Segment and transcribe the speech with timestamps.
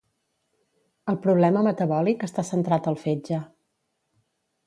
[1.13, 3.43] El problema metabòlic està centrat al fetge.